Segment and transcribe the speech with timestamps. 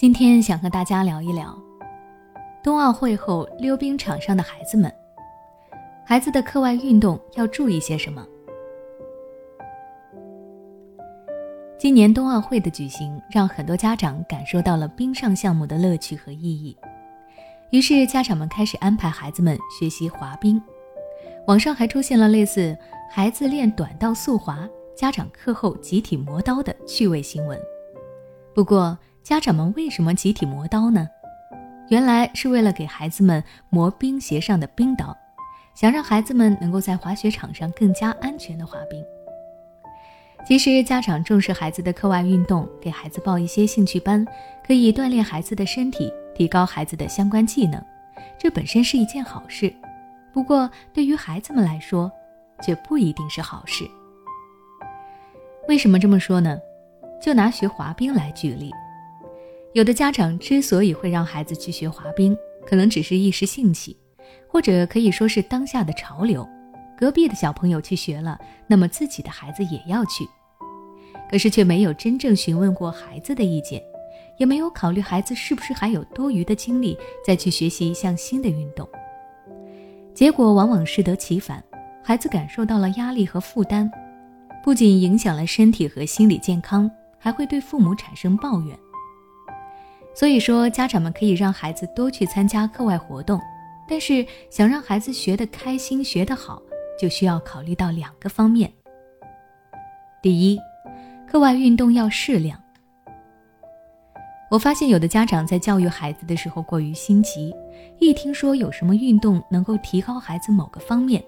[0.00, 1.54] 今天想和大家聊一聊
[2.62, 4.90] 冬奥会后溜冰场上的孩子们，
[6.06, 8.26] 孩子的课外运动要注意些什么？
[11.78, 16.74] 今年冬奥会的举行，让很多家长感受到了冰上项目的乐趣和意义，
[17.68, 20.58] 于是家长们开始安排孩子们学习滑冰。
[21.46, 22.74] 网上还出现了类似
[23.10, 24.66] 孩子练短道速滑。
[24.96, 27.60] 家长课后集体磨刀的趣味新闻。
[28.54, 31.06] 不过，家长们为什么集体磨刀呢？
[31.88, 35.16] 原来是为了给孩子们磨冰鞋上的冰刀，
[35.74, 39.04] 想让孩子们能够在滑雪场上更加安全的滑冰。
[40.46, 44.26] 其实，家长重视孩子的课外运动，给孩子报一些兴趣班，
[44.66, 47.80] 可以锻炼孩子的身体，提高孩子的相关技能，
[48.38, 49.72] 这本身是一件好事。
[50.32, 52.10] 不过，对于孩子们来说，
[52.62, 53.84] 却不一定是好事。
[55.68, 56.58] 为什么这么说呢？
[57.20, 58.72] 就拿学滑冰来举例，
[59.72, 63.96] 有的家长之所以会让孩子去学滑冰，可能只是一时兴起，
[64.48, 66.46] 或者可以说是当下的潮流。
[66.98, 70.28] 隔壁的小朋友去学了，那么自己的孩子也要去，
[71.30, 73.80] 可是却没有真正询问过孩子的意见，
[74.38, 78.86] 也没有考虑孩子是不是还有多余的精力再去学习一项新的运动。
[80.12, 81.62] 结果往往适得其反，
[82.02, 83.90] 孩子感受到了压力和负担。
[84.64, 88.76] 不仅影响了身体和心理健康，还会对父母产生抱怨。
[90.14, 93.40] 所以说，家长们可以让孩子多去参加课外活动，
[93.88, 96.60] 但是想让孩子学得开心、学得好，
[97.00, 98.70] 就需要考虑到两个方面。
[100.20, 100.58] 第一，
[101.26, 102.60] 课外运动要适量。
[104.50, 107.54] 我发现有的家长在教育孩子的时候过于心急，
[108.00, 111.22] 一听说有什么运动能够提高孩子某个方面。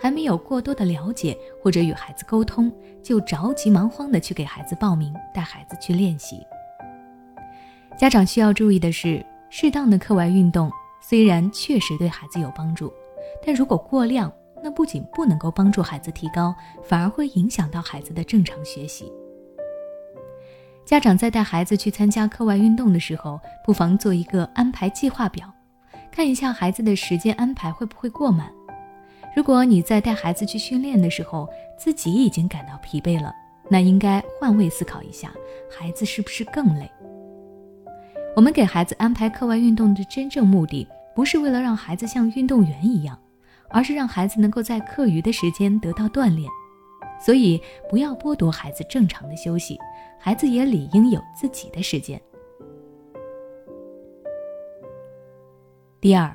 [0.00, 2.70] 还没有过多的了解或者与孩子沟通，
[3.02, 6.36] 就着急忙慌的去给孩子报名，带孩子去练习。
[8.00, 12.90] 家长需要注意的是，适当的课外运动虽然确实对孩子有帮助，
[13.44, 19.12] 但如果过量，那不仅不能够帮助孩子提高，反而会影响到孩子的正常学习。
[20.86, 25.52] 家长在带孩子去参加课外运动的时候，不妨做一个安排计划表，
[26.10, 28.50] 看一下孩子的时间安排会不会过满。
[29.36, 31.46] 如果你在带孩子去训练的时候，
[31.76, 33.30] 自己已经感到疲惫了，
[33.68, 35.30] 那应该换位思考一下，
[35.70, 36.90] 孩子是不是更累？
[38.36, 43.18] 我们给孩子安排课外运动的真正目的，不是为了让孩子像运动员一样，
[43.68, 46.48] 而是让孩子能够在课余的时间得到锻炼。
[47.20, 49.78] 所以，不要剥夺孩子正常的休息，
[50.18, 52.18] 孩子也理应有自己的时间。
[56.00, 56.34] 第二，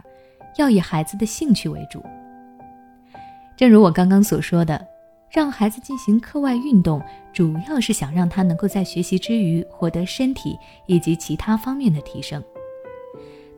[0.57, 2.03] 要以孩子的兴趣为主。
[3.55, 4.85] 正如我刚刚所说的，
[5.35, 7.01] 让孩子进行课外运动，
[7.33, 12.41] 主要是想让他能够在学习之余获得身体以及其他方面的提升。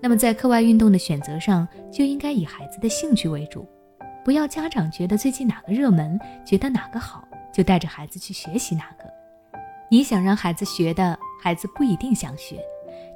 [0.01, 3.63] 那么在课外运动的选择上，就应该以孩子的兴趣为主，
[4.25, 7.23] 不要家长觉得最近哪个热门，觉得哪个好，
[7.53, 9.05] 就带着孩子去学习哪个。
[9.91, 12.55] 你想让孩子学的，孩子不一定想学；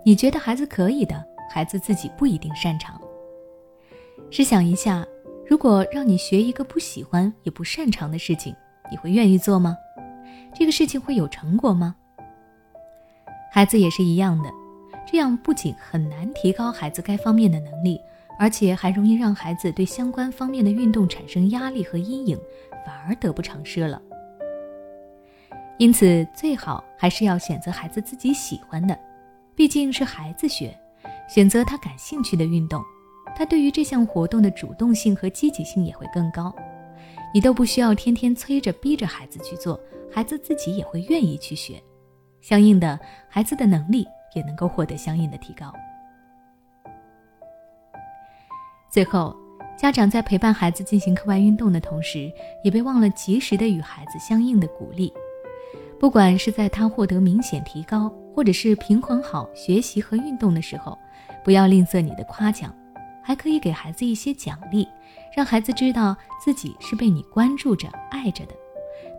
[0.05, 3.01] 你觉得孩子可以的，孩子自己不一定擅长。
[4.29, 5.03] 试想一下。
[5.51, 8.56] 如果让你学一个不喜欢也不擅长的事情，
[8.89, 9.75] 你会愿意做吗？
[10.56, 11.94] 这个事情会有成果吗？
[13.51, 14.50] 孩子也是一样的，
[15.06, 18.00] 这样不仅很难提高孩子该方面的能力，
[18.39, 22.39] 而且还容易让孩子对相关方面的运动产生压力和阴影，
[22.85, 24.01] 反而得不偿失了。
[25.78, 28.97] 因此，最好还是要选择孩子自己喜欢的，
[29.53, 30.73] 毕竟是孩子学，
[31.28, 32.81] 选择他感兴趣的运动。
[33.36, 36.53] 他对于这项活动的主动性和积极性也会更高，
[37.34, 39.80] 你都不需要天天催着逼着孩子去做，
[40.12, 41.81] 孩子自己也会愿意去学，
[42.42, 44.06] 相应的，孩子的能力
[44.36, 45.74] 也能够获得相应的提高。
[48.92, 49.36] 最后，
[49.78, 52.31] 家长在陪伴孩子进行课外运动的同时，
[52.63, 55.12] 也别忘了及时的与孩子相应的鼓励，
[55.98, 60.98] 不管是在他获得明显提高，或者是平衡好学习和运动的时候，
[61.44, 62.75] 不要吝啬你的夸奖。
[63.21, 64.88] 还可以给孩子一些奖励，
[65.35, 68.56] 让孩子知道自己是被你关注着、爱着的，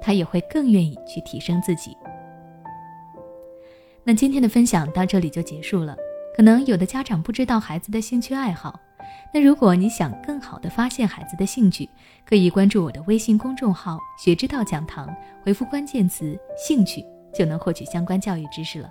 [0.01, 1.97] 他也会更愿意去提升自己。
[4.05, 5.97] 那今天的分享到这里就结束了。
[6.35, 8.81] 可能有的家长不知道孩子的兴趣爱好，
[9.35, 11.89] 那如果你想更好的发现孩子的兴趣，
[12.25, 15.15] 可以关注我的微信公众号“学之道讲堂”，
[15.45, 18.91] 回复关键词“兴趣”就能获取相关教育知识了。